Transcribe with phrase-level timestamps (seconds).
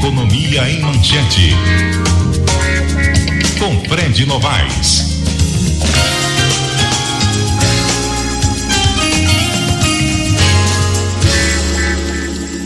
[0.00, 1.54] Economia em Manchete.
[3.58, 5.20] Com Fred Novaes.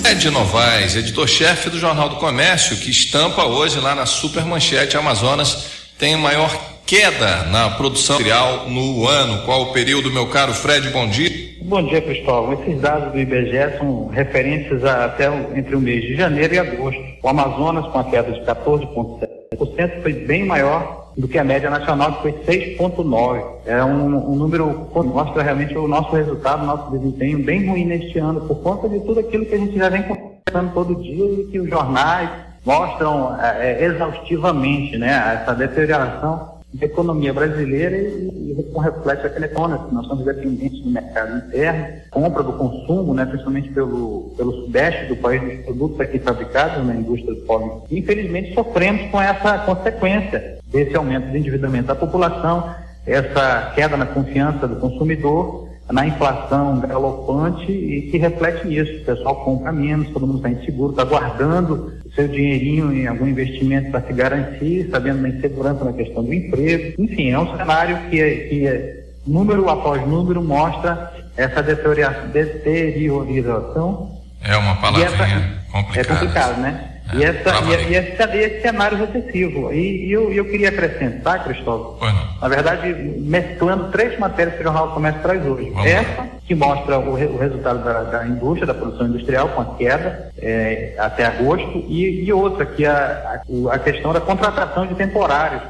[0.00, 5.64] Fred Novaes, editor-chefe do Jornal do Comércio, que estampa hoje lá na Supermanchete Amazonas,
[5.98, 6.56] tem maior
[6.86, 9.42] queda na produção industrial no ano.
[9.42, 10.88] Qual o período, meu caro Fred?
[10.90, 11.53] Bom dia.
[11.74, 12.52] Bom dia, Cristóvão.
[12.52, 17.02] Esses dados do IBGE são referências a, até entre o mês de janeiro e agosto.
[17.20, 22.12] O Amazonas, com a queda de 14,7%, foi bem maior do que a média nacional,
[22.12, 23.42] que foi 6,9%.
[23.66, 28.20] É um, um número que mostra realmente o nosso resultado, nosso desempenho bem ruim neste
[28.20, 31.48] ano, por conta de tudo aquilo que a gente já vem conversando todo dia e
[31.50, 32.30] que os jornais
[32.64, 39.40] mostram é, é exaustivamente, né, essa deterioração da economia brasileira e, e com reflexo aqui
[39.40, 39.86] na economia.
[39.92, 45.16] Nós somos dependentes do mercado interno, compra do consumo, né, principalmente pelo, pelo sudeste do
[45.16, 47.84] país, dos produtos aqui fabricados na indústria do pó.
[47.90, 52.74] Infelizmente, sofremos com essa consequência desse aumento do endividamento da população,
[53.06, 59.02] essa queda na confiança do consumidor, na inflação galopante e que reflete nisso.
[59.02, 63.90] O pessoal compra menos, todo mundo está inseguro, está guardando seu dinheirinho em algum investimento
[63.90, 67.02] para se garantir, sabendo da insegurança na questão do emprego.
[67.02, 74.10] Enfim, é um cenário que, é, que é, número após número mostra essa deteriorização.
[74.42, 76.00] É uma palavrinha complicada.
[76.00, 76.93] É complicado, né?
[77.12, 79.72] É, e, essa, e, e esse, esse, cenário recessivo.
[79.72, 81.98] E, e eu, eu, queria acrescentar, Cristóvão,
[82.40, 85.70] na verdade, mesclando três matérias que o Jornal do Comércio traz hoje.
[85.70, 86.28] Vamos essa, lá.
[86.46, 90.94] que mostra o, o resultado da, da, indústria, da produção industrial, com a queda é,
[90.98, 95.62] até agosto, e, e outra, que é a, a, a questão da contratação de temporários.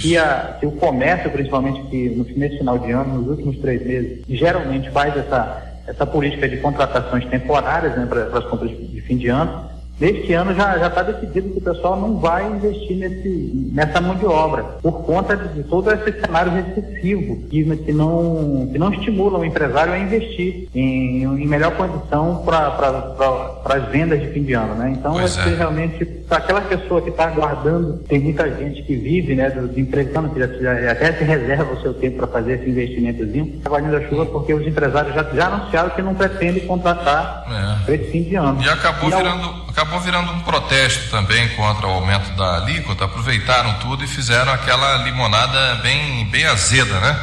[0.00, 4.24] Que, a, que, o comércio, principalmente, que no final de ano, nos últimos três meses,
[4.28, 9.28] geralmente faz essa, essa política de contratações temporárias né, para as compras de fim de
[9.28, 9.67] ano,
[10.00, 14.26] Neste ano já está decidido que o pessoal não vai investir nesse, nessa mão de
[14.26, 19.44] obra, por conta de, todo esse cenário recessivo, que, que, não, que não estimula o
[19.44, 24.74] empresário a investir em, em melhor condição para pra, as vendas de fim de ano.
[24.76, 24.94] Né?
[24.96, 25.54] Então, pois é.
[25.56, 29.80] realmente, para aquela pessoa que está aguardando, tem muita gente que vive né, do, do
[29.80, 33.96] empregando, que já, já, até se reserva o seu tempo para fazer esse investimentozinho, aguardando
[33.96, 37.84] a chuva, porque os empresários já, já anunciaram que não pretendem contratar é.
[37.84, 38.62] para esse fim de ano.
[38.62, 39.67] E acabou e virando.
[39.78, 45.04] Acabou virando um protesto também contra o aumento da alíquota, aproveitaram tudo e fizeram aquela
[45.04, 47.16] limonada bem, bem azeda, né?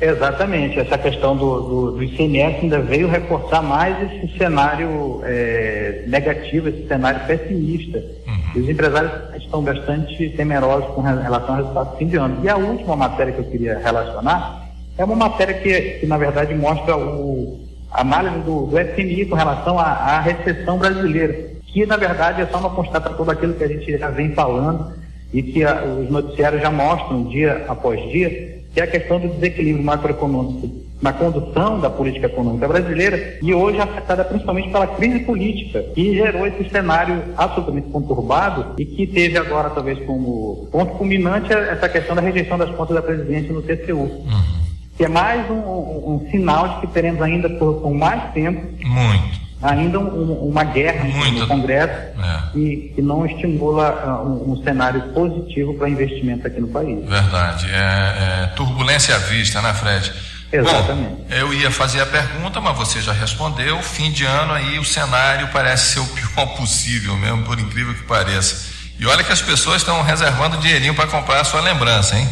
[0.00, 6.68] Exatamente, essa questão do, do, do ICMS ainda veio reforçar mais esse cenário é, negativo,
[6.68, 7.98] esse cenário pessimista.
[8.26, 8.40] Uhum.
[8.56, 12.40] E os empresários estão bastante temerosos com relação ao resultado do fim de ano.
[12.42, 14.68] E a última matéria que eu queria relacionar
[14.98, 19.36] é uma matéria que, que na verdade, mostra o, a análise do, do FMI com
[19.36, 23.68] relação à, à recessão brasileira que na verdade é só uma constatação daquilo que a
[23.68, 24.92] gente já vem falando
[25.32, 29.28] e que a, os noticiários já mostram dia após dia, que é a questão do
[29.28, 30.68] desequilíbrio macroeconômico
[31.00, 36.46] na condução da política econômica brasileira e hoje afetada principalmente pela crise política que gerou
[36.46, 42.20] esse cenário absolutamente conturbado e que teve agora talvez como ponto culminante essa questão da
[42.20, 43.96] rejeição das contas da presidência no TCU.
[43.96, 44.60] Uhum.
[44.98, 48.60] Que é mais um, um, um, sinal de que teremos ainda por, por mais tempo
[48.84, 51.40] Muito ainda um, uma guerra Muito.
[51.40, 52.52] no Congresso é.
[52.52, 57.06] que, não estimula uh, um, um, cenário positivo para investimento aqui no país.
[57.06, 57.66] Verdade.
[57.70, 60.12] É, é, turbulência à vista, né, Fred?
[60.52, 61.14] Exatamente.
[61.14, 63.80] Bom, eu ia fazer a pergunta, mas você já respondeu.
[63.82, 68.02] Fim de ano aí o cenário parece ser o pior possível mesmo, por incrível que
[68.02, 68.70] pareça.
[68.98, 72.28] E olha que as pessoas estão reservando dinheirinho para comprar a sua lembrança, hein?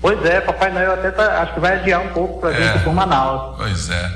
[0.00, 2.78] Pois é, Papai Noel até tá, acho que vai adiar um pouco para vir é,
[2.78, 3.56] por Manaus.
[3.56, 4.10] Pois é.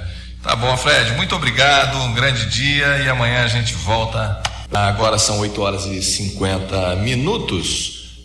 [0.46, 4.40] Tá bom, Fred, muito obrigado, um grande dia e amanhã a gente volta.
[4.72, 8.05] Agora são 8 horas e 50 minutos.